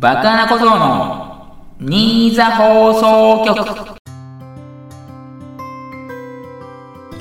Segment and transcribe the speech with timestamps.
[0.00, 4.00] バカな小僧の新座放送局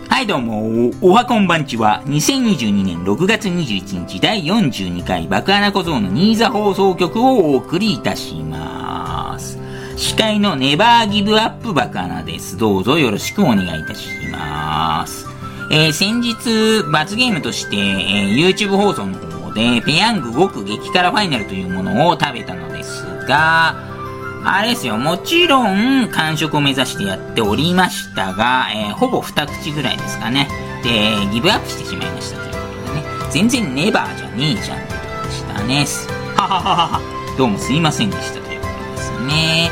[0.08, 9.60] はいどうも、おはこんばんちは、2022年6月21日第42回バカな小僧の新座放送局をお送りいたします。
[9.98, 12.56] 司会のネバーギブアップバカナです。
[12.56, 15.28] どうぞよろしくお願いいたします。
[15.70, 22.69] えー先日、罰ゲームとして、えー YouTube 放送の方で、ペヤング極激辛ファイナルというものを食べたの
[23.30, 23.76] が、
[24.44, 30.50] あれですよ、もちろん完食を目指してやっておりましたが、えーほぼ二口ぐらいですかね。
[30.84, 35.86] で、ギブアップしてしまいましたということでね、全然ネバーじゃねえじゃんってことでしたね。
[36.36, 37.02] ははははは。
[37.38, 39.72] どうもすいませんでしたということですね。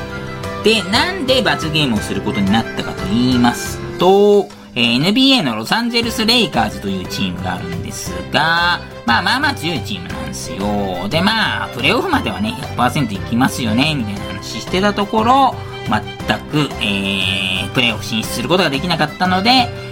[0.64, 4.50] で、なんで罰ゲームをすることになったかと言いますと、
[4.80, 11.10] え NBA のロサンゼルス・レイカーズというチームがあるんですが、まあまあまあ強いチームなんですよ。
[11.10, 15.56] でまあ、プレーオフまではね、100%いきますよね、みたいな話してたところ、
[15.90, 19.50] 全く、えー、プレーオフ進出することができなかったので、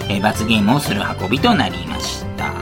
[0.07, 2.53] えー罰ゲームをする運びとなりました。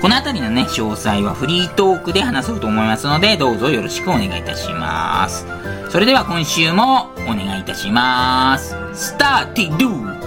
[0.00, 5.46] このあたりのね、詳細はフリートークで話そうと思いますので、どうぞよろしくお願いいたします。
[5.88, 8.76] それでは今週もお願いいたします。
[8.94, 10.19] スターティドゥ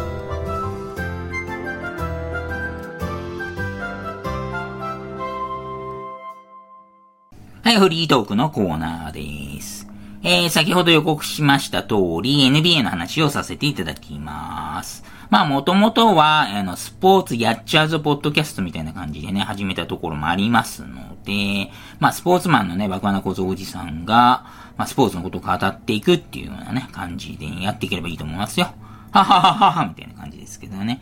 [7.63, 9.87] はい、フリートークのコーナーです。
[10.21, 15.05] えー、先ほど予告しました通り、NBA の話をさせていただきます。
[15.29, 24.43] まあ、もともとは、あの、スポーツやっちゃうぞポッドキャストみたいな感じでね、始めたところもありますので、まあ、スポーツマンのね、バカな小僧おじさんが、
[24.75, 28.73] まあ、スポーツのことを語っていくっていうようなね、感じでやっていければいいと思いますよ。
[29.11, 31.01] ははははは、みたいな感じですけどね。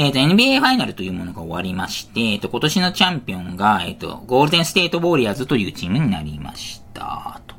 [0.00, 7.38] えっ、と、NBA ファイナルというものが終わりまして、えっ、と、今年のチャンピオンが、えっ、と、ゴールデンステートウォリアーズというチームになりました。
[7.46, 7.54] と。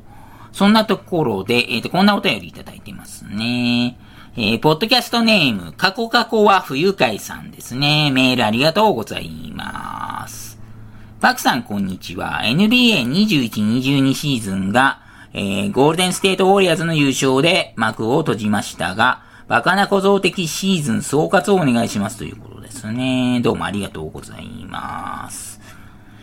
[0.50, 3.96] そんなところで、えっ、と、こんなお便りいただいてますね。
[4.36, 8.10] えー、ポッドキャストネーム、過去過去は不愉快さんですね。
[8.10, 10.58] メールありがとうございます。
[11.20, 12.40] バクさんこんにちは。
[12.42, 15.00] NBA21-22 シーズンが、
[15.32, 23.38] えー、ゴールデンステートウォリアーズの優勝で幕を閉じましたが、バカな小僧的シーズン総括をお願いしますということですね。
[23.42, 25.60] どうもありがとうございます。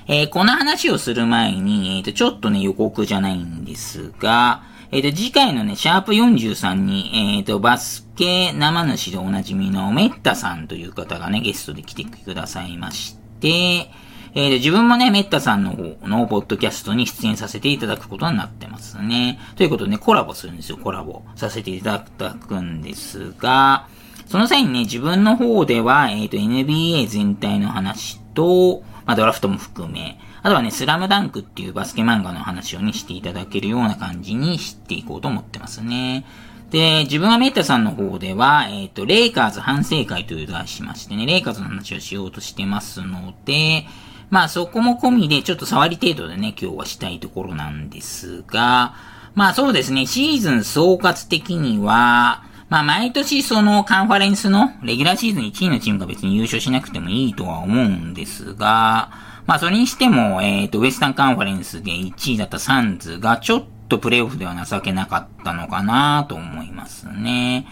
[0.08, 13.92] えーこの話をする前に、えっ、と、ちょっとね、予告じゃないんですが、えっ、と、次回のね、シャープ43に、えっ、と、バスケ生主でおなじみのメッタさんという方がね、ゲストで来てくださいまして、
[14.36, 19.40] えーと自分もね、メッタさんの方のポッドキャストに出演させていただくことになってますね。
[19.56, 23.88] ということでね、コラボするんですよ、コラボさせていただくんですが、
[24.30, 36.26] その際にね、自分の方では、えっ、と、NBA 全体の話と、まあ、ドラフトも含め、あとはね、スラムダンクっていうバスケ漫画の話をね、していただけるような感じにしていこうと思ってますね。
[36.70, 43.88] で、自分はメッタさんの方では、えっ、と、レイカーズ反省会という題しましてね、レイカーズの話をしようとしてますので、
[44.30, 48.94] まあそこも込みでちょっと触り程度でね、今日はしたいところなんですが、
[49.36, 59.12] まあそうですね、シーズン総括的には、まあ毎年そのカンファレンスのレギュラーシーズン1位のチームが別に優勝しなくてもいいとは思うんですが、
[59.48, 67.66] まあそれにしても、えっ、と、ウエスタンカンファレンスで1位だったサンズがちょっとプレイオフでは情けなかったのかなと思いますね。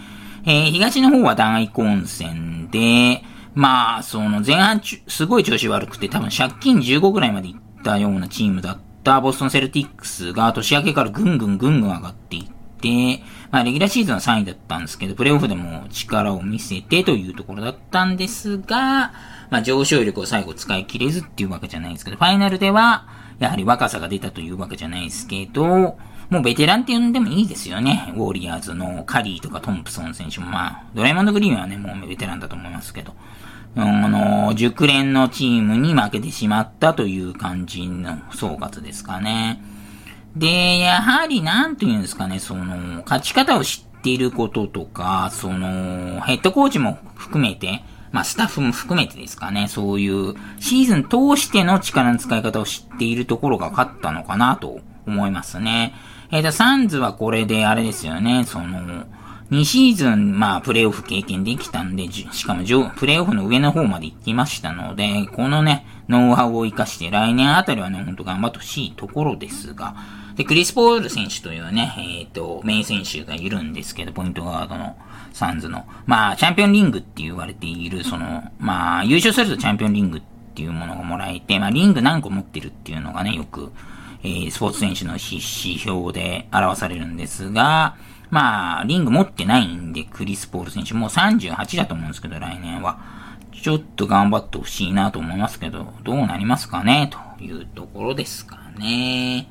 [0.46, 3.24] えー東の方は大混戦で、
[3.58, 12.46] まあ、その前半ちゅすごい調子悪くて多分借金15ぐらいまでいったようなチームだったボストンセルティックスが年明けからぐんぐんぐんぐん上がっていっ
[12.80, 19.12] て、まあ、レギュラーシーズンは3位だったんですけど、プレイオフでも力を見せてというところだったんですが、
[19.50, 23.08] まあ、上昇力を最後使い切れずっていうわけじゃないですけど、ファイナルでは、
[23.40, 25.98] やはり若さが出たというわけじゃないですけど、
[26.30, 28.14] もうベテランって呼んでもいいですよね。
[28.16, 33.14] ウォリアーズのカリーとかトンプソン選手も、まあ、ドラえもんのグリーンはね、もうベテランだと思いますけど、
[33.78, 34.08] うんあ
[34.48, 39.62] の、熟練のチームに負けてしまったという感じの総括ですかね。
[40.36, 55.94] で、やはり、なんていうんですかね、その、勝ち方を知っていることとか、その、ヘッドコーチも含めて、まあ、スタッフも含めてですかね、そういう、シーズン通しての力の使い方を知っているところが勝ったのかなと思いますね。
[56.32, 59.06] えっ、と、サンズはこれで、あれですよね、その、
[59.52, 62.64] 2シーズン、まあ、プレイオフ経験できたんで、しかも、
[62.98, 69.96] プレイオフの上の方まで行きましたので、このね、ノウハウを活かして来年あたりはね、ほんと頑張ってほしいところですが、
[70.36, 74.98] で、クリス・ポール選手というね、えっ、と、名選手がいるんですけど、ポイントガードの
[75.32, 75.86] サンズの。
[76.06, 80.22] まあ、チャンピオンリングって言われている、その、まあ、優勝するとチャンピオンリングっ
[80.56, 83.72] ていうものがもらえて、まあ、リング何個持ってるっていうのがね、よく
[84.24, 87.96] えー、スポーツ選手の指標で表されるんですが、
[88.30, 93.00] まあ、リング持ってないんで、クリス・ポール選手もう38だと思うんですけど、来年は。
[93.62, 99.50] ちょっと頑張ってほしいなと思いますけど、どうなりますかねというところですかね。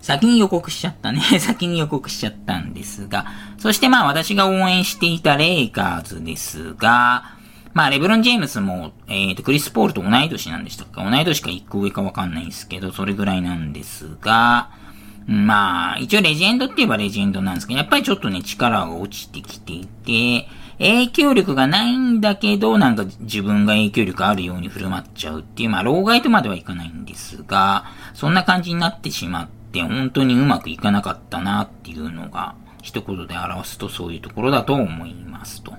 [0.00, 1.20] 先に予告しちゃったね。
[1.38, 3.26] 先に予告しちゃったんですが、
[3.58, 7.24] そしてまあ私が応援していたレイカーズですが、
[7.72, 14.70] まあレブロン・ジェームスも、えっ、ー、と、クリス・ポールと同い年なんでしたっか同い年か1個上かわかんないんですけど、それぐらいなんですが、
[15.26, 20.48] まあ、一応レジェンドって言えばレジェンドなんですけど、やっぱりちょっとね、力が落ちてきていて、
[20.78, 27.84] 影響力がないんだけど、なんか自分が影響力あるように振る舞っちゃうっていう、まあ、老害とまではいかないんですが、
[28.14, 35.72] そんな感じになってしまって、本当にうまくいかなかったなっていうのが、一言で表すとそういうところだと思いますと。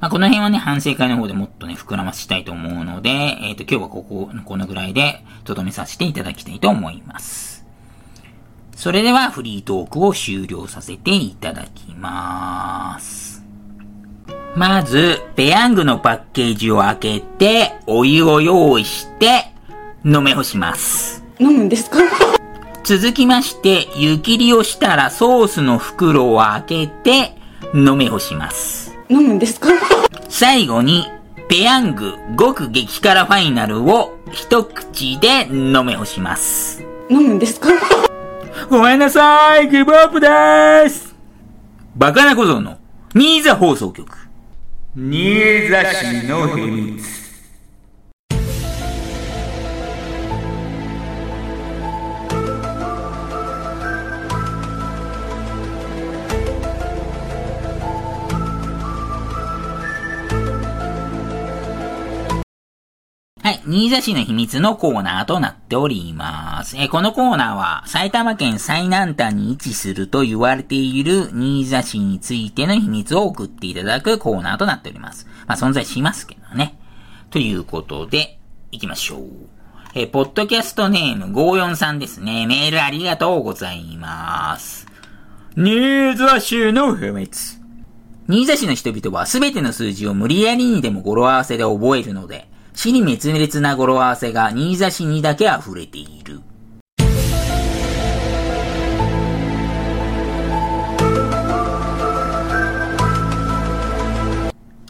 [0.00, 7.51] まあ、この辺はね、反省会の方でもっとね、膨らましたいと思うので、えっ、ー、と、今日はここ、このぐらいで、とどめさせていただきたいと思います。
[8.76, 13.44] それでは、フリートークを終了させていただきます。
[14.56, 19.52] まず、ペヤングのパッケージを開けて、お湯を用意して、
[20.04, 21.24] 飲め干します。
[21.38, 21.98] 飲むんですか？
[22.84, 27.36] 続きまして、湯切りをしたらソースの袋を開けて、
[27.74, 28.92] 飲め干します。
[29.08, 29.70] 飲むんですか？
[30.28, 31.06] 最後に、
[31.48, 36.82] ペヤング極激辛ファイナルを一口で飲め干します。
[37.08, 37.68] 飲むんですか？
[38.72, 41.14] ごめんなさい、ギブアップでーす。
[41.94, 42.78] バカな小僧の
[43.14, 44.10] 新座放送局。
[44.96, 47.21] 新座市の秘密。
[63.72, 66.76] 新座市の秘密のコーナーとなっております。
[66.76, 75.26] えこのコーナーは埼玉県最南端に位置すると言われている新座市についての秘密を送っていただくコーナーとなっております。
[75.46, 76.78] まあ存在しますけどね。
[77.30, 78.38] ということで、
[78.72, 79.22] 行きましょう。
[79.94, 82.46] えポッドキャストネーム543ですね。
[82.46, 84.86] メールありがとうございます。
[85.56, 87.58] 新座市の秘密。
[88.28, 96.40] 新座市の人々はすべての数字を無理やりにでも語呂合わせで覚えるので、死に滅裂な語呂合わせが新座市にだけ溢れている。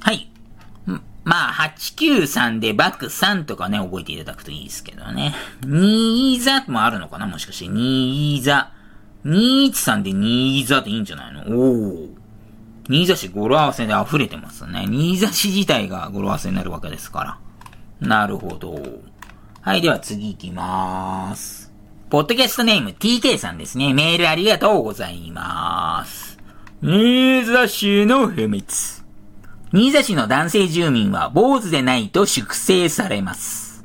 [0.00, 0.31] はい。
[1.25, 5.34] まあ、893でバック3とかね、覚えていただくといいですけどね。
[5.64, 8.73] 新座もあるのかなもしかして、新座。
[9.25, 11.44] 213で新座でいいんじゃないの？
[11.56, 12.08] おお。
[12.88, 14.87] 新座市語呂合わせで溢れてますね。
[14.88, 17.38] 新座市自体が語呂合わせになるわけですから。
[18.02, 18.76] なるほど。
[19.60, 21.72] はい、では次行きまーす。
[22.10, 23.94] ポッドキャストネーム TK さんですね。
[23.94, 26.37] メールありがとうございます。
[26.82, 29.04] 新座市の秘密。
[29.72, 33.84] 新座市の男性住民は坊主でないと粛清されます。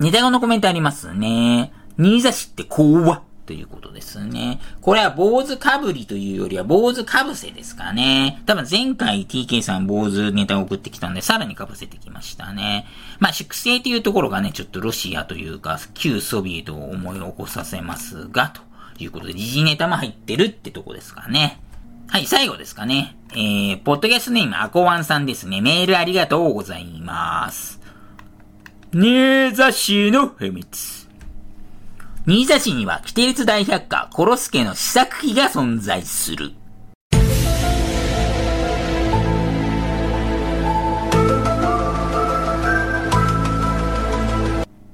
[0.00, 1.72] 似たようなコメントありますね。
[1.96, 4.60] 新座市って怖ということですね。
[4.80, 8.42] これは坊主かぶりというよりは坊主かぶせですかね。
[8.46, 12.86] 多分前回 TK さん坊主ネタを送ってきたんで、さらにかぶせてきましたね。
[13.18, 18.62] まあ、粛清というところがね、ちょっとロシアというか、旧ソビエトを思い起こさせますが、と
[19.02, 21.60] いうことで、時事ネタも入ってるってとこですかね。
[22.08, 23.16] はい、最後ですかね。
[23.32, 25.60] えー、ポッドキャストネームアコワンさんですね。
[25.62, 27.80] メールありがとうございます。
[28.92, 31.01] ニーザシーの秘密。
[32.24, 36.52] 新座市には、キテレツ大百科、コロスケの試作機が存在する。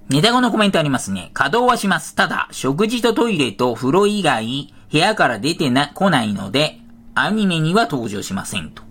[0.08, 1.30] ネタ後のコメントありますね。
[1.34, 2.14] 稼働はします。
[2.14, 6.80] ただ、食事とトイレと風呂以外、部屋から出てな、来ないので、
[7.14, 8.70] アニメには登場しません。
[8.70, 8.82] と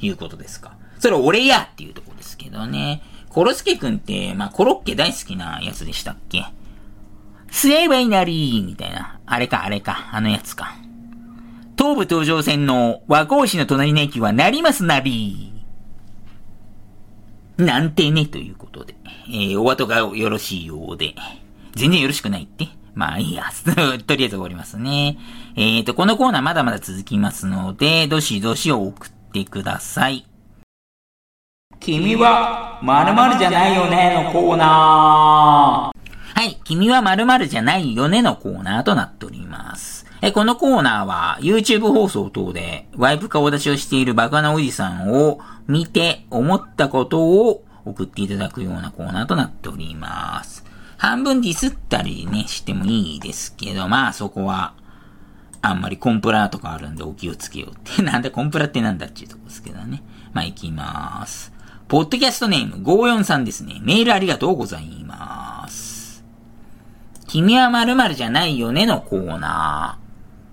[0.00, 0.76] いうことですか。
[1.00, 3.02] それ俺やっていうとこですけどね。
[3.30, 6.46] コロスケくんって、まあ、コロッケ大好きなやつでしたっけ？
[7.54, 9.20] すればいなりみたいな。
[9.24, 10.74] あれか、あれか、あのやつか。
[11.78, 15.52] 東武東上線の和光市の隣の駅はなりますなり。
[17.56, 18.96] なんてね、ということで。
[19.28, 21.14] えー、お後がよろしいようで。
[21.76, 22.68] 全然よろしくないって。
[22.92, 23.44] まあいいや。
[24.04, 25.16] とりあえず終わりますね。
[25.54, 30.26] えーと、このコーナーまだまだ続きますので、どしどしを送ってください。
[31.78, 36.03] 君は、〇〇じゃないよねのコーナー。
[36.34, 40.04] はい、君は〇〇じゃないよねのコーナーとなっております。
[40.20, 45.38] えこのコーナーは YouTube 放送等でワイプ顔出しをしているバカなおじさんを
[45.68, 50.64] 見て思ったことを送っていただくようなコーナーとなっております。
[50.96, 54.74] 半分ディスったりね、してもいいですけど、まあそこは、
[55.60, 58.00] あんまりコンプラとかあるんでお気をつけようって。
[58.02, 60.02] なんでコンプラってなんだっていうとこですけどね。
[60.32, 61.52] まあ行きまーす。
[61.88, 63.80] ポッドキャストネーム543ですね。
[63.82, 65.33] メールありがとうございます。
[67.34, 69.98] 君は〇〇じゃないよねのコーナ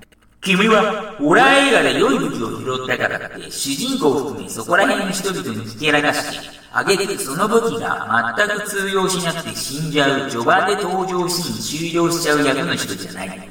[0.02, 0.16] ー。
[0.42, 13.50] 君は、ホラー映画で良い武器を拾ったからって、主人公を含めそこら辺の人々にひけらかして、あげてその武器が全く通用しなくて死んじゃう、序盤で登場シーン終了しちゃう役の人じゃない。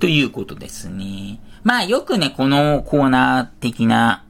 [0.00, 1.40] ということですね。
[1.62, 4.24] まあよくね、このコーナー的な、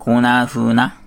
[0.00, 1.00] コーナー風な、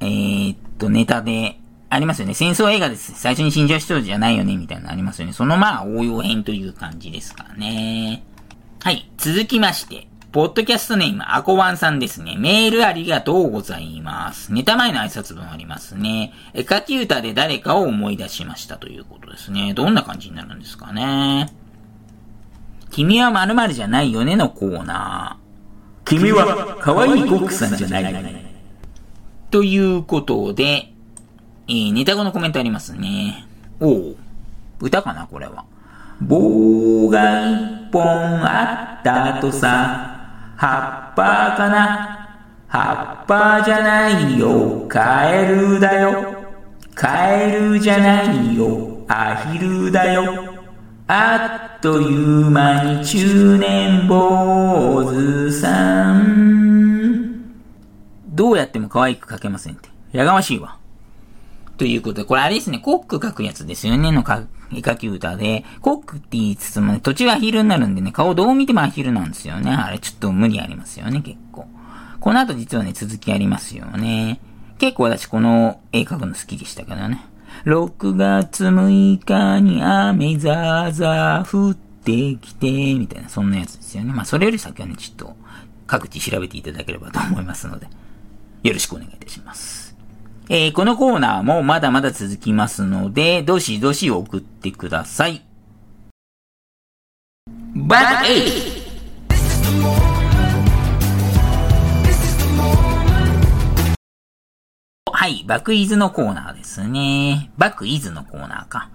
[0.00, 2.34] えー、っと、ネタで、ありますよね。
[2.34, 3.12] 戦争映画です。
[3.14, 5.32] 最初に死んじゃう人じゃないよね、みたいなのありますよね。
[5.32, 8.24] そのまあ応用編という感じですからね。
[8.82, 9.10] はい。
[9.16, 12.36] 続きまして、ポッドキャストネーム、アコワンさんですね。
[12.38, 14.52] メールありがとうございます。
[14.52, 16.32] ネタ前の挨拶文ありますね。
[16.52, 19.72] 絵描き歌で誰かを思い出しましたということですね。
[19.72, 21.52] どんな感じになるんですかね。
[22.90, 26.08] 君は〇〇じゃないよねのコーナー。
[26.08, 28.46] 君は可愛いコックさんじゃない。
[29.50, 30.92] ということで、
[31.68, 33.46] えー、ネタ後のコメントありますね。
[33.80, 34.16] おう。
[34.80, 35.64] 歌かなこれは。
[36.20, 42.28] 棒が一本あったとさ、葉っぱかな
[42.68, 46.34] 葉っぱじゃないよ、カエルだよ。
[46.94, 50.54] カエルじゃないよ、アヒルだよ。
[51.08, 57.56] あっという間に中年坊主さん。
[58.28, 59.88] どうやっても可愛く描けませんって。
[60.12, 60.75] やがましいわ。
[61.76, 64.42] ということで、これあれですね、コック書くやつですよね、のか
[64.72, 69.72] 絵描き歌で、コックって言いつつもね、途中アヒルになるんでね、顔どう見てもアヒルなんですよね。
[69.72, 71.66] あれちょっと無理ありますよね、結構。
[72.20, 74.40] この後実はね、続きありますよね。
[74.78, 77.24] 結構私この絵描くの好きでしたけどね。
[77.64, 84.12] 6月6日に雨ザーザー降ってきて、みたいな、そんなやつですよね。
[84.12, 85.36] まあそれより先はね、ちょっと
[85.86, 87.86] 各地調べていただければと思いますので、
[88.62, 89.85] よろしくお願いいたします。
[90.48, 95.42] えー、このコーナーもまだまだ続きますので、どしどし送ってください。
[97.74, 98.86] バッエイ
[105.12, 107.50] はい、バックイズのコーナーですね。
[107.58, 108.90] バックイズのコーナーか。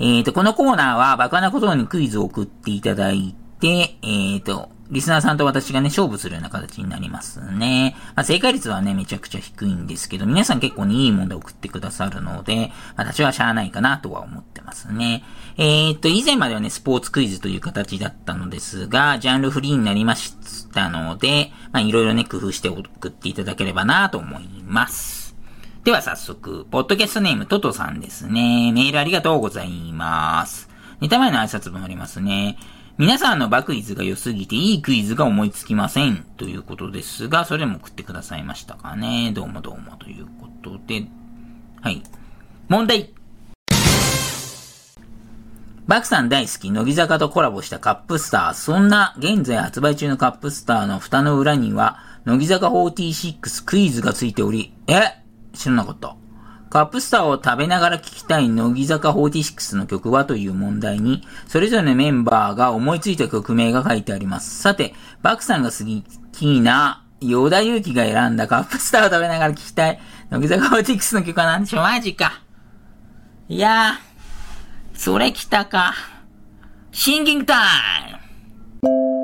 [0.00, 3.68] えっ、ー、と、このコーナーはバカなことにクイズを送っていただいて、
[4.02, 7.96] えっ、ー、と、リスナーさんと私がね、勝負するような形になりますね。
[8.14, 15.24] まあ、正解率はね、めちゃくちゃ低いんですけど、皆さん結構にいい問題送ってくださるので、私はしゃあないかなとは思ってますね。
[15.56, 25.36] えー、っと、以前まではね、スポーツクイズという形だったのですが、ジャンルフリーになりましたので、まあ、いろいろね、工夫して送っていただければなと思います。
[25.86, 28.72] では早速、ポッドキャストネームトトさんですね。
[28.72, 30.68] メールありがとうございます。
[31.00, 32.58] ネタ前の挨拶文ありますね。
[32.98, 36.24] 皆さんのバクイズが良すぎていいクイズが思いつきません。
[36.38, 39.32] ということですが、それも送ってくださいましたかね。
[39.34, 41.06] どうもどうもということで。
[41.82, 42.02] はい。
[42.68, 43.12] 問題
[45.86, 48.54] バクさん大好き、乃木坂とコラボしたカップスター。
[48.54, 55.22] そんな、現在発売中のカップスターの蓋の裏には、乃木坂46クイズがついており、え？
[55.52, 56.16] 知らなかった。
[56.76, 64.60] カップスターを食べながら聴きたい乃木坂46の曲はという問題に、それぞれのメンバーが思いついた曲名が書いてあります。
[64.60, 64.92] さて、
[65.22, 71.80] バクさんが好きな、ヨダユウキが選んだカップスターを食べながら聴きたい、乃木坂46の曲は何でしょう？
[71.80, 72.42] マジか。
[73.48, 75.94] いやー、それ来たか。
[76.92, 77.56] シンキングタイ
[78.82, 79.15] ム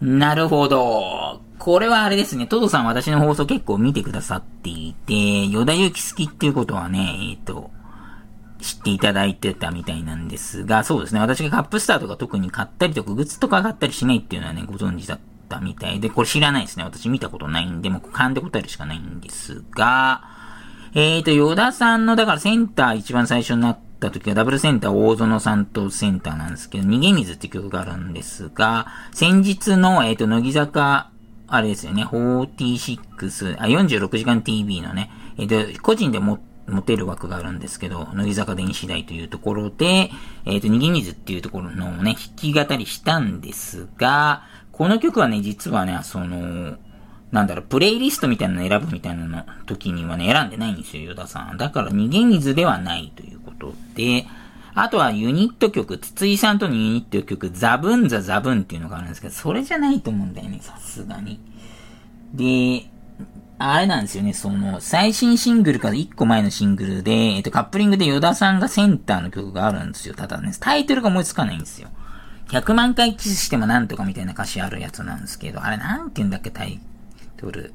[0.00, 1.40] なるほど。
[1.58, 7.70] これはあれですね、トドさん私の放送結構見てくださっていて、ヨダユキ好きっていうことはね、えっ、と、
[8.60, 16.84] 知っていただいてたみたいなんですが、そうですね、私がカップスターとか特に買ったりとか、グッズとか買ったりしないっていうのはね、ご存知だったみたいで、これ知らないですね。
[16.84, 20.22] 私見たことないんで、もう勘で答えるしかないんですが、
[20.94, 31.10] えっ、ー、と、ヨダさんの、だからセンター一番最初になっった時はダブルセンター大園さんとセンターなんですけど、逃げ水って曲があるんですが、先日の、えっ、ー、と、乃木坂、
[31.46, 40.10] あれですよね、46、あ、46時間 TV のね、えっ、ー、と、個人でも、持てる枠があるんですけど、乃木坂電子台というところで、
[40.46, 46.76] えっ、ー、と、逃げ水っていうところのね、弾き語りしたんですが、この曲はね、実はね、その、
[47.34, 51.56] なんだろう、プレイリストみたいなの選ぶみたいなの時にはね、選んでないんですよ、ヨダさん。
[51.56, 54.26] だから逃げ水ではないということで、
[54.72, 61.40] あとはユニット曲、筒井さんとのユニット曲、ザブンザザブンっていうのがあるんですけど、それじゃないと思うんだよね、さすがに。
[62.32, 62.88] で、
[63.58, 70.14] あれなんですよね、その、最新シングルから1個前のシングルで、えっと、カップリングでヨダさんがセンターの曲があるんですよ。
[70.14, 71.88] ただね、タイトルが思いつかないんですよ。
[72.50, 76.78] 100万回キスしてもなんとかみたいな歌詞あるやつなんですけど、あれなんて言うんだっけ、タイ
[77.44, 77.74] トル。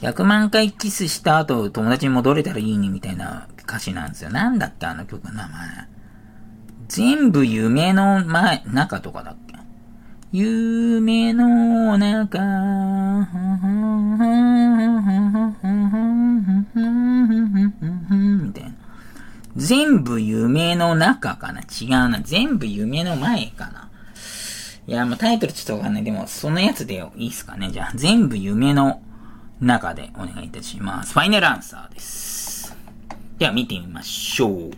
[0.00, 4.30] 100万回キスした後、友達に戻れたらいいねみたいな歌詞なんですよ。
[4.30, 5.50] なんだっけ、あの曲の名前。
[6.88, 9.50] 全部夢の前、中とかだっけ？
[10.32, 12.38] 夢の中、
[18.44, 18.70] みたいな。
[19.56, 21.60] 全部夢の中かな？
[21.60, 22.20] 違うな。
[22.22, 23.79] 全部夢の前かな
[24.90, 26.02] いや、もうタイトルちょっとわかんない。
[26.02, 27.70] でも、そのやつでいいっすかね。
[27.70, 29.00] じゃあ、全部夢の
[29.60, 31.12] 中でお願いいたします。
[31.12, 32.76] ファイナルアンサーです。
[33.38, 34.70] では、見てみましょう。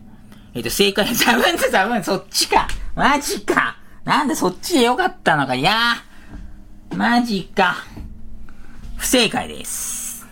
[0.52, 2.69] えっ、ー、と、正解、ザブンズザブン、そっちか。
[2.95, 3.78] マジか。
[4.04, 5.54] なんでそっちでよかったのか。
[5.54, 6.95] いやー。
[6.95, 7.76] マジか。
[8.99, 10.26] 不正解です。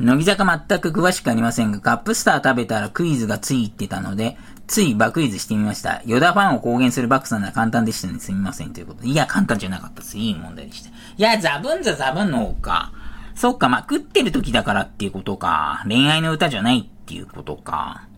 [0.00, 6.02] 乃木坂全く詳しくありませんが、カップスター食べたらクイズがついてたので、ついバクイズしてみました。
[6.06, 8.18] ヨダファンを公言するバックさんなら簡単でしたね。
[8.18, 8.72] すみません。
[8.72, 9.08] ということで。
[9.08, 10.18] いや、簡単じゃなかったです。
[10.18, 10.90] いい問題でした。
[10.90, 12.92] いや、ザブンザザブンの方か。
[13.36, 15.84] そっか、まあ、食ってる時だからっていうことか。
[15.86, 18.08] 恋愛の歌じゃないっていうことか。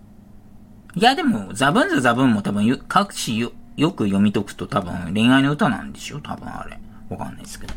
[0.94, 6.78] いや、でも、ザブンザザブンも多分、各紙よ、よく読み解くと多分恋愛の歌なんでしょ多分あれ。
[7.10, 7.74] わかんないですけど。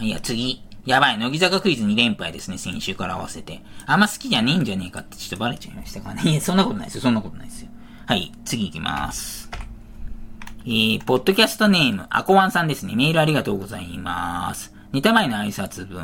[0.00, 0.62] いや、次。
[0.84, 3.62] やばい、乃木坂クイズ2連敗ですね、先週から合わせて。
[3.86, 6.30] あんま好きじゃねえんじゃねえかってちょっとバレちゃいましたからね。
[6.30, 7.70] いや、そんなことないですよ、そんなことないですよ。
[8.10, 9.48] はい、次行きます。
[10.64, 12.96] えー、ポッドキャストネーム、アコワンさんですね。
[12.96, 14.74] メールありがとうございます。
[14.90, 16.02] ネタ前の挨拶文。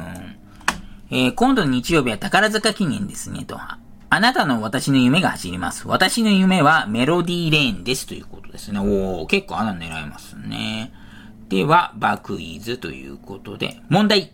[1.10, 3.58] えー、今度の日曜日は宝塚記念ですね、と。
[3.58, 3.80] あ
[4.20, 5.88] なたの私の夢が走ります。
[5.88, 8.06] 私の夢はメロディーレーンです。
[8.06, 8.78] ということですね。
[8.78, 10.92] おー、結構穴狙えますね。
[11.48, 14.32] では、バクイズということで、問題。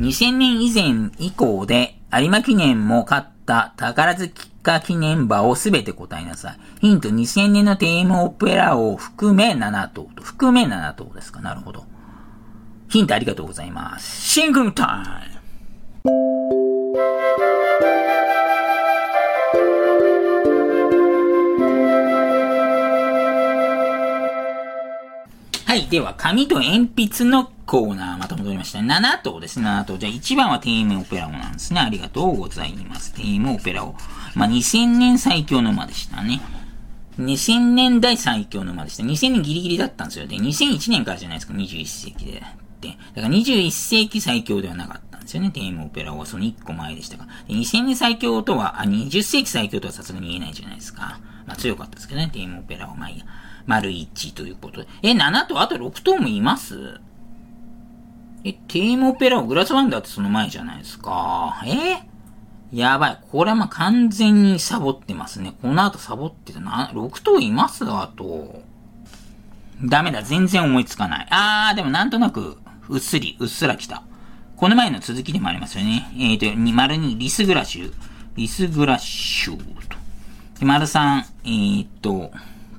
[0.00, 6.58] 2000年以前以降で有馬記念も勝った宝塚記念馬をすべて答えなさい。
[6.80, 10.22] ヒント2000年のテーマオペラを含め7頭と。
[10.22, 11.84] 含め7頭ですかなるほど。
[12.88, 14.22] ヒントありがとうございます。
[14.22, 15.02] シングルタ
[16.04, 16.57] イム
[25.68, 25.86] はい。
[25.86, 28.78] では、紙と鉛筆のコーナー、また戻りました。
[28.78, 29.98] 7頭ですね、7頭。
[29.98, 31.80] じゃあ1番はテームオペラオなんですね。
[31.80, 33.12] ありがとうございます。
[33.12, 33.94] テームオペラオ。
[34.34, 36.40] まあ、2000年最強の馬でしたね。
[37.18, 39.02] 2000年代最強の馬でした。
[39.02, 40.26] 2000年ギリギリだったんですよ。
[40.26, 42.42] で、2001年からじゃないですか、21世紀で。
[42.80, 45.50] で、だから21世紀最強ではなかったんですよね。
[45.50, 47.26] テームオペラオはその1個前でしたが。
[47.46, 51.20] で2000年最強とは、あ、20世紀最強とはさすがに言えないじゃないですか。
[51.46, 52.96] まあ強かったですけどね、テームオペラオ。
[52.96, 53.26] まあいいや。
[53.68, 54.88] 丸1ということで。
[55.02, 57.00] え、7とあと6頭もいます？
[58.42, 61.62] え、テームオペラをグラスワンダーってその前じゃないですか。
[61.66, 62.02] え？
[62.74, 63.20] やばい。
[63.30, 65.54] これはまあ完全にサボってますね。
[65.60, 66.90] この後サボってたな。
[66.94, 67.84] 6頭います？
[67.84, 68.62] あと。
[69.84, 70.22] ダメだ。
[70.22, 71.26] 全然思いつかない。
[71.30, 74.02] あー、でもなんとなく、うっすり、うっすら来た。
[74.56, 76.10] この前の続きでもありますよね。
[76.18, 77.92] えっ、ー、と、丸にリスグラッシュ。
[78.34, 79.96] リスグラッシュと。
[80.58, 82.32] で、丸3、えー、と、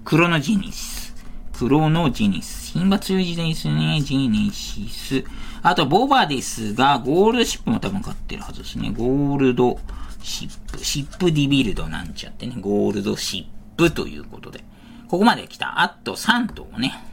[0.06, 1.14] クロノジニス。
[1.54, 2.74] クロノジニス。
[2.74, 4.02] 牝馬強い時代ですね。
[4.02, 5.24] ジネシス。
[5.62, 8.92] あと、ボバですが、ゴールドシップも多分買ってるはずですね。
[8.96, 9.78] ゴールド
[10.24, 10.80] シップ。
[10.84, 12.56] シップディビルドなんちゃってね。
[12.60, 14.64] ゴールドシップということで。
[15.10, 15.82] ここまで来た。
[15.82, 17.04] あと3頭ね。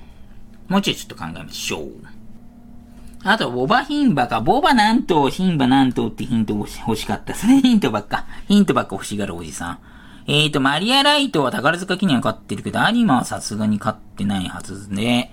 [0.68, 1.90] もうちょいちょっと考えましょう。
[3.24, 4.40] あと、ボバ牝馬か。
[4.40, 7.60] ボバ何頭、牝馬何頭ってヒント欲しかったですね。
[7.60, 8.26] ヒントばっか。
[8.46, 9.78] ヒントばっか欲しがるおじさん。
[10.26, 15.30] えっ、ー、と、マリアライトは宝塚記念は勝ってるけど、アニマはさすがに勝ってないはずで、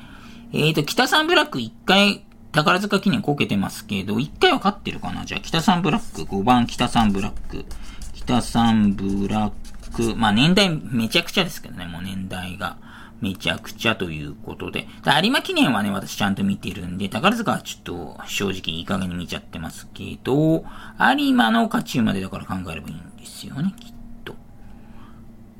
[0.53, 5.25] えっ、ー、と、北サンブラック1回、宝塚記念こけてますけど、1回は勝ってるかな？
[5.25, 7.65] じゃあ、北サンブラック、5番北サンブラック。
[8.13, 12.77] 北サンブラック、まあ年代めちゃくちゃですけどね、もう年代が。
[13.21, 14.85] めちゃくちゃということで。
[15.23, 20.65] 有馬記念はね、私ちゃんと見てるんで、宝塚はちょっと正直いい加減に見ちゃってますけど、
[20.99, 23.93] 有馬の勝ち馬でだから考えればいいんですよね、きっと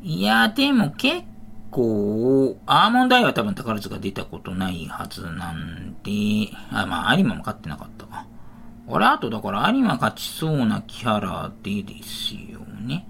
[0.06, 1.24] いや、でも結
[1.72, 8.26] 構、アーモンドアイは多分宝塚出たことないはずなんで、あ、まあ、有馬も勝ってなかったか。
[8.86, 13.08] 俺、あとだから有馬勝ちそうなキャラでですよね。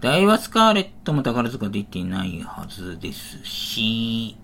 [0.00, 4.36] 大和スカーレットも宝塚出てないはずですし、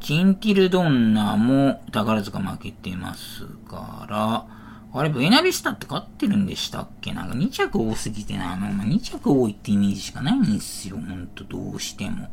[0.00, 4.55] チンティルドンナも宝塚負けてますから、
[4.98, 7.12] あれ、ブエナビスタって勝ってるんでしたっけ？
[7.12, 12.28] なんか2着多すぎてな、あの、まあ、2着多いってイメージしかないんですよ、ほんと、どうしても。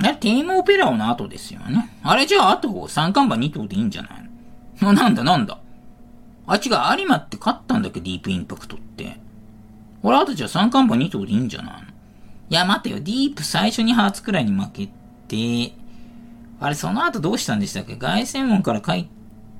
[0.00, 1.90] あれ、テーマオペラオの後ですよね。
[2.02, 4.30] あれ、じゃあ、あと3看板2頭でいいんじゃない
[4.80, 4.92] の？
[4.92, 5.58] なんだなんだ。
[6.46, 9.18] あ、違う、有馬って勝ったんだっけ、ディープインパクトって。
[10.02, 11.88] 俺、あとじゃあ3看板2頭でいいんじゃないの？
[12.50, 14.88] いや、待てよ、ディープ最初にハーツくらいに負け
[15.28, 15.72] て、
[16.60, 17.96] あれ、その後どうしたんでしたっけ？
[17.96, 19.06] 凱旋門から帰っ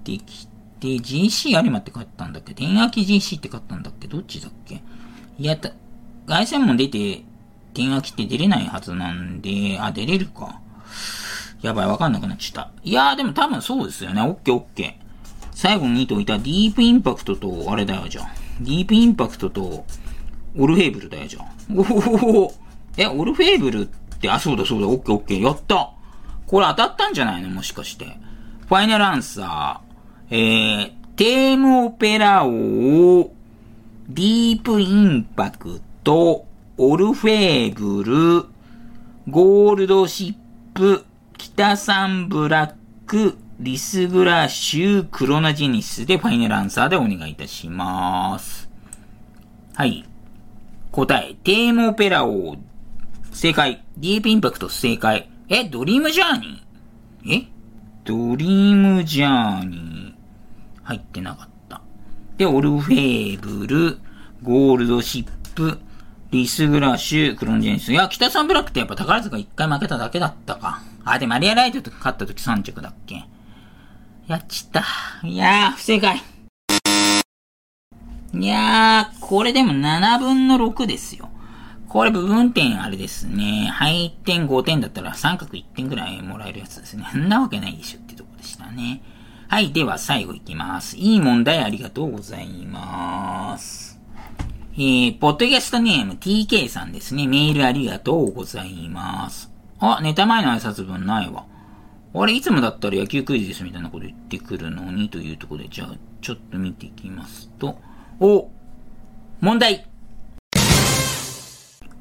[0.04, 2.54] てきて、で GC 有馬って勝ったんだっけ？
[2.54, 4.08] 天秋 GC って勝ったんだっけ？
[4.08, 4.82] どっちだっけ？
[5.38, 5.72] いや、た、
[6.26, 7.22] 凱旋門出て、
[7.72, 10.60] 天秋って出れないはずなんで、あ、出れるか。
[11.62, 12.70] やばい、わかんなくなっちゃった。
[12.84, 14.20] いやー、でも多分そうですよね。
[14.22, 15.04] オッケーオッケー。
[15.52, 18.28] 最後に2頭いたディープインパクトと、あれだよ、じゃん。
[18.60, 19.84] ディープインパクトと、
[20.56, 21.44] オルフェーブルだよ、じゃん。
[21.76, 21.82] お
[22.44, 22.54] お
[22.96, 23.86] え、オルフェーブルっ
[24.20, 25.92] て、あ、そうだそうだ、オッケーオッケー、やった
[26.46, 27.48] これ当たったんじゃないの？
[27.48, 28.04] もしかして。
[28.68, 29.93] ファイナルアンサー、
[30.30, 33.30] えー、テームオペラ王、
[34.08, 38.46] ディープインパクト、オルフェーブル、
[39.30, 40.34] ゴールドシッ
[40.74, 41.04] プ、
[41.38, 42.74] 北サンブラッ
[43.06, 48.68] ク、リスグラッシュ、クロナジェニスでファイナルアンサーでお願いいたします。
[49.74, 50.04] はい。
[50.90, 52.56] 答え、テームオペラ王、
[53.30, 53.84] 正解。
[53.96, 55.28] ディープインパクト正解。
[55.48, 57.42] え、ドリームジャーニー？
[57.42, 57.48] え？
[58.04, 60.13] ドリームジャーニー。
[60.84, 61.82] 入ってなかった。
[62.36, 63.98] で、オルフェーブル、
[64.42, 65.78] ゴールドシップ、
[66.30, 67.92] リスグラッシュ、クロンジェニス。
[67.92, 70.82] いや、北サンブラックってやっぱ宝塚一回負けただけだったか。
[71.04, 73.24] あ、で、マリアライトと勝った時3着だっけ
[74.26, 74.84] やっちった。
[75.22, 76.22] いやー、不正解。
[78.32, 81.28] いやー、これでも7分の6ですよ。
[81.88, 83.70] これ部分点あれですね。
[83.72, 87.06] 配点5点だったら三角1点ぐらいもらえるやつですね。
[87.12, 89.00] そんなわけないでしょってとこでしたね。
[89.54, 90.96] はい、では最後いきます。
[90.96, 94.00] いい問題ありがとうございます。
[94.72, 97.28] えー、ポッドキャストネーム TK さんですね。
[97.28, 99.52] メールありがとうございます。
[99.78, 101.46] あ、ネタ前の挨拶文ないわ。
[102.14, 107.78] あれ、いつもだったら野球クイズですみたいなこと言ってくるのにというところで、じゃあ、ちょっと見ていきますと、
[108.18, 108.50] お、
[109.40, 109.86] 問題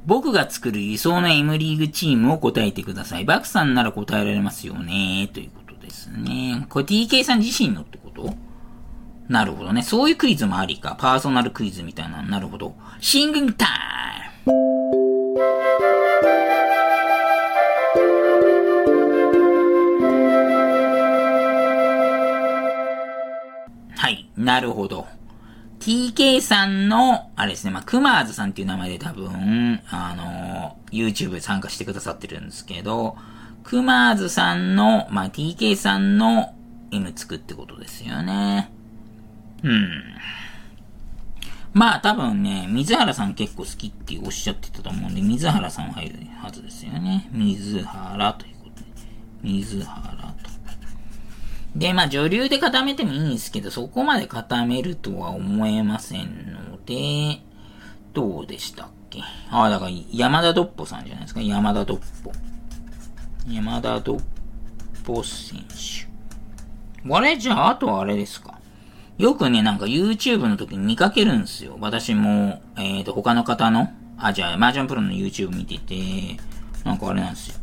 [0.08, 3.26] 僕が作る理想の M リーグチームを答えてください。
[3.26, 5.63] バクさんなら答えられますよね、ということ
[5.94, 6.66] ですね。
[6.70, 8.34] これ TK さん自身のってこと？
[9.30, 9.84] なるほどね。
[9.84, 10.98] そういうクイズもありか。
[11.00, 12.24] パーソナルクイズみたいな。
[12.24, 12.76] なるほど。
[13.00, 13.70] シングルタイ
[14.50, 14.54] ム
[23.96, 24.28] はい。
[24.36, 25.06] なるほど。
[25.84, 33.18] TK さんの、あれですね、まあ、クマーズさんっていう名前で多分、あの、YouTube 参加してくださってるんですけど、
[33.66, 36.54] クマーズさんの、まあ、TK さんの
[36.92, 38.72] M 作ってことですよね。
[39.62, 40.04] うん。
[41.74, 47.28] まあ多分ね、水原さん結構好きっておっしゃってたと思うんで、水原さん入るはずですよね。
[47.34, 48.86] 水原ということで。
[49.42, 50.54] 水原と。
[51.76, 57.42] で、まあ女流で固めてもいいんですけど、そこまで固めるとは思えませんので、
[58.14, 59.22] どうでしたっけ？
[59.50, 61.42] ああ、だから山田ドッポさんじゃないですか？
[61.42, 62.32] 山田ドッポ。
[63.48, 64.22] 山田ドッ
[65.04, 66.08] ポ選手。
[67.12, 67.38] あれ？
[67.38, 68.60] じゃあ、あとはあれですか？
[69.18, 71.78] よくね、なんか YouTube の時に見かけるんですよ。
[71.80, 76.42] 私も、えっ、と、他の方の、あ、じゃあ、マージャンプロの YouTube 見てて、
[76.84, 77.56] なんかあれなんですよ。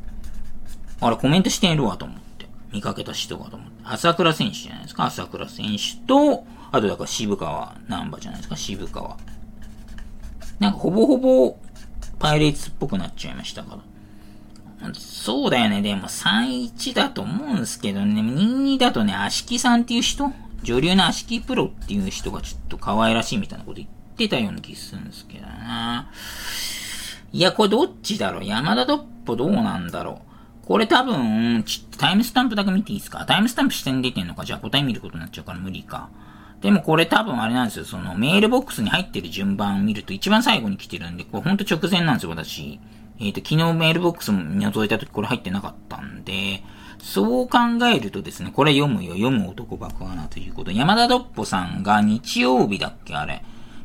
[1.00, 2.19] あれ、コメントしてるわと思っ。
[2.72, 3.72] 見かけた人がと思って。
[3.84, 5.04] 朝倉選手じゃないですか。
[5.06, 8.56] 朝倉選手と、あとだから渋川南波じゃないですか。
[8.56, 9.16] 渋川。
[10.58, 11.58] なんかほぼほぼ、
[12.18, 13.76] パイレーツっぽくなっちゃいましたか
[14.82, 14.94] ら。
[14.94, 15.82] そうだよね。
[15.82, 18.20] でも3-1だと思うんですけどね。
[18.20, 26.10] 2-2だとね、足木さんっていう人女流の足木プロっていう人がちょっと可愛らしいみたいなこと言ってたような気するんですけどな。
[27.32, 28.44] いや、これどっちだろう？
[28.44, 30.29] 山田ドッポどうなんだろう？
[30.70, 33.26] これ多分、ちタイムスタンプだけ見ていいですか？
[33.26, 34.44] タイムスタンプ下に出てんのか？
[34.44, 36.10] じゃあ答え見ることになっちゃうから無理か。
[36.60, 37.84] でもこれ多分あれなんですよ。
[37.84, 42.78] そのメールボックスに入ってる順番を見ると一番最後に来てるんで、これほんと直前なんですよ、私。
[43.18, 46.62] えっ、と、昨日メールボックスも覗いた時これ入ってなかったんで、
[47.02, 47.58] そう考
[47.92, 50.70] えるとですね、これ読むよ、読む男爆破なということ。
[50.70, 53.42] 山田ドッポさんが日曜日だっけあれ。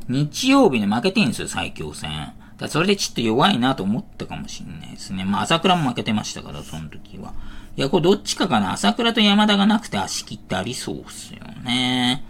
[0.07, 2.33] 日曜日で負けてんですよ、最強戦。
[2.57, 5.25] だそれでちょっと弱いなと思ったかもしれないですね。
[5.25, 7.33] まあ、朝倉も負けてましたから、その時は。
[7.75, 8.71] いや、これどっちかかな？
[8.71, 12.23] 朝倉と山田がなくて足切ってありそうっすよね。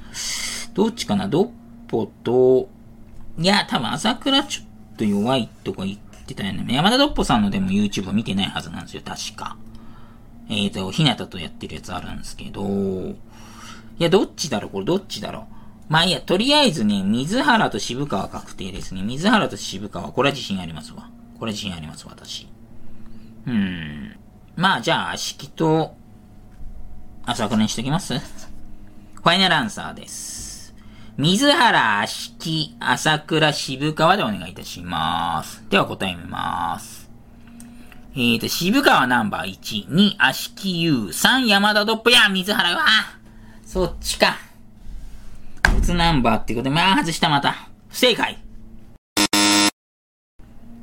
[0.73, 1.27] どっちかな？
[1.27, 1.49] ドッ
[1.88, 2.67] ポと、
[3.38, 6.65] いや、多分朝倉ちょっと弱いとか言ってたよね。
[6.73, 9.57] 山田ドッポさんのでも YouTube 見てないはずなんですよ、確か。
[10.49, 13.15] えっ、ー、と、ひなたとやってるやつあるんですけど、い
[13.99, 14.71] や、どっちだろう？
[14.71, 15.54] これどっちだろう？
[15.87, 19.03] まあいいや、とりあえずね、水原と渋川確定ですね。
[19.03, 21.09] 水原と渋川、これは自信ありますわ。
[21.39, 22.47] これは自信あります、私。
[23.45, 24.15] うん。
[24.55, 25.95] まあ、じゃあ、式と、
[27.25, 28.17] 朝倉にしときます？
[28.17, 30.73] ファイナルアンサーです。
[31.17, 35.63] 水原、式、朝倉、渋川でお願いいたします。
[35.69, 37.09] では答え見ます。
[38.15, 42.85] えーと、渋川ナンバー1、2、足木優、3、山田ドップや、水原は、
[43.65, 44.37] そっちか。
[45.75, 47.69] 別ナンバーってことで、まあ外したまた。
[47.89, 48.39] 不正解。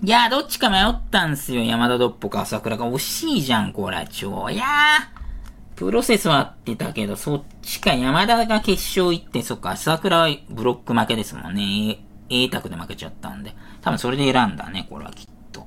[0.05, 1.63] いやー、どっちか迷ったんすよ。
[1.63, 4.07] 山田ドッポか朝倉が惜しいじゃん、これ。
[4.11, 4.51] 超。
[4.51, 7.95] いやー、プロセスは合ってたけど、そっちか。
[7.95, 12.05] 山田が決勝行って、そっか、朝倉はブロック負けですもんね。
[12.29, 13.55] A 択で負けちゃったんで。
[13.81, 15.67] 多分それで選んだね、これはきっと。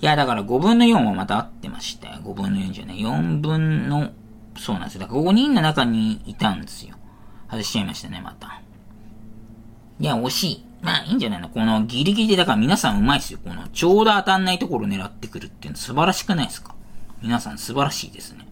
[0.00, 2.16] いや、だから5分の4はまた合ってましたよ。
[2.22, 2.94] 5分の4じゃね。
[2.94, 4.10] 4分の、
[4.58, 5.00] そうなんですよ。
[5.00, 6.97] だから5人の中にいたんですよ。
[7.50, 8.60] 外しちゃいましたね、また。
[10.00, 10.64] いや、惜しい。
[10.80, 11.48] まあ、いいんじゃないの？
[11.48, 13.40] このギリギリで、だから皆さんうまいっすよ。
[13.44, 16.74] この、ちょうど当たんないところ狙ってくるっていうの素晴らしくないですか？
[17.20, 18.46] 皆さん素晴らしいですね。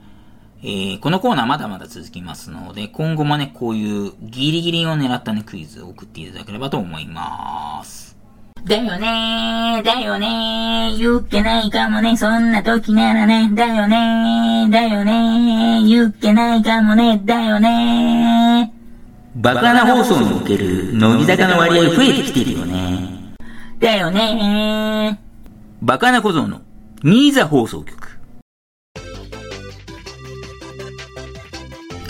[0.63, 8.17] えー、このコーナーまだまだ続きますので、今後もね、こういうギリギリを狙ったね、クイズを送っていただければと思います。
[8.65, 18.76] だよねー、だよねー、言っけないかもね、そんな時ならね、だよねー、だよねー、言っけないかもね、だよねー。
[19.39, 23.35] バカな放送における乃木坂の割合増えてきてるよね。
[23.79, 25.21] だよね
[25.83, 26.63] バカな小僧の
[27.03, 28.09] ニーザ放送局。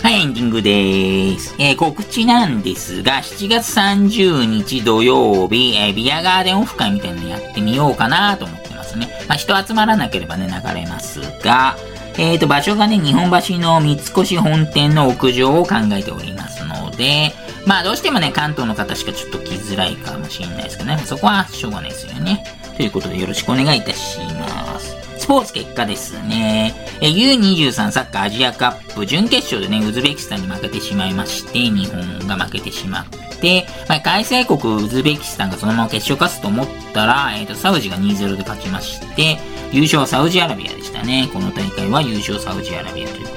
[0.01, 1.53] はい、エンディングでーす。
[1.59, 9.09] えー、告知なんですが、7月30日土曜日、えー、ビアガーデンオフ会みたいなのやってみようかなと思ってますね。
[9.27, 11.75] まあ、人集まらなければね、流れますが、
[12.17, 16.56] えっ、ー、と、場所がね、日本橋の三越本店の屋上を考えております。
[16.97, 17.33] で、
[17.65, 22.43] まあどうしてもね、関東の方しかちょっと来づらいかもしれないですけどね、そこはしょうがないですよね。
[22.75, 24.97] ということでよろしくお願いいたします。
[25.17, 26.73] スポーツ結果ですね。
[27.01, 33.05] え U23 サッカーアジアカップ準決勝でね、ウズベキスタンに負けてしまいまして、日本が負けてしまっ
[33.41, 39.37] て、まあ、開催国ウズベキスタンがそのまま決勝勝つと思ったら、えっ、ー、と、サウジが2-0で勝ちまして、
[39.71, 41.29] 優勝はサウジアラビアでしたね。
[41.33, 43.36] この大会は優勝サウジアラビアというこ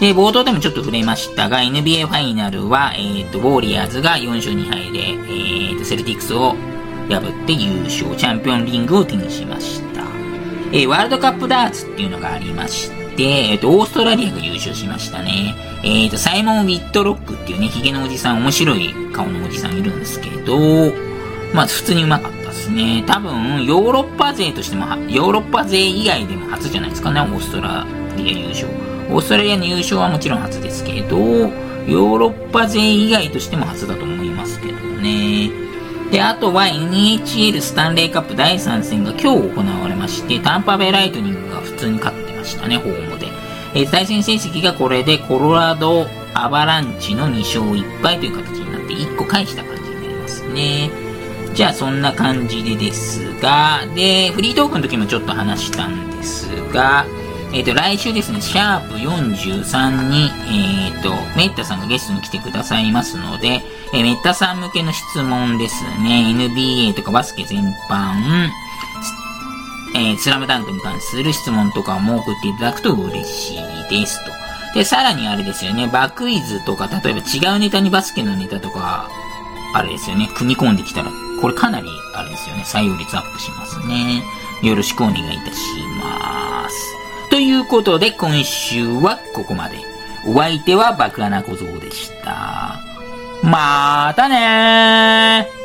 [0.00, 0.14] で。
[0.14, 6.56] 冒頭でもちょっと触れましたが、NBA ファイナルは、えっ、ー、と、ウォーリアーズが4勝2敗で、えっ、ー、と、セルティックスを
[7.08, 10.02] 破って優勝、チャンピオンリングを手にしました。
[10.72, 15.54] えー、ワールドカップダーツっていうのがありまして、えっ、と、オーストラリアが優勝しましたね。
[15.82, 20.56] えっ、と、サイモン・ウィットロックっていうね、ヒゲのおじさん、面白い顔のおじさんいるんですけど、
[21.52, 23.02] まあ、普通にうまかったですね。
[23.06, 27.84] 多分、ヨーロッパ勢としても、ヨーロッパ勢以外でも初じゃないですかね、オーストラ
[28.16, 28.89] リア優勝。
[29.12, 35.50] オーストラリアの優勝はもちろん初ですけど、ヨーロッパ勢以外としても初だと思いますけどね。
[36.10, 43.28] で、あとは NHL スタンレーカップ第3戦が今日行われまして、タンパベライトニングが普通に勝ってましたね、ホームで。
[43.74, 50.90] えー、対戦成績がこれでコロラドアバランチの2勝1敗という形になって1個返した感じになりますね。
[51.54, 57.06] じゃあそんな感じでですが、で、フリートークの時もちょっと話したんですが、
[57.52, 68.48] えっ、ー、と、来週ですね、シャープ43に、えっ、ー、と、メッタさんがゲストに来てくださいますので、えー、メッタさん向けの質問ですね、NBA とかバスケ全般、
[69.96, 73.58] えー、スラムダンクに関する質問とかも送っていただくと嬉しい
[73.90, 74.30] ですと。
[74.74, 79.08] で、さらにあれですよね、バクイズとか、例えば違うネタにバスケのネタとか、
[79.74, 81.10] あれですよね、組み込んできたら、
[81.40, 84.22] これかなり、あれですよね、採用率アップしますね。
[84.62, 85.60] よろしくお願いいたし
[86.00, 86.99] ます。
[87.30, 89.78] ということで、今週はここまで。
[90.26, 92.78] お相手は爆穴小僧でした。
[93.42, 95.59] またねー